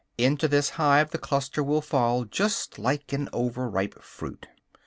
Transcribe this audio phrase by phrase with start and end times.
[0.17, 4.47] Into this hive the cluster will fall just like an over ripe fruit.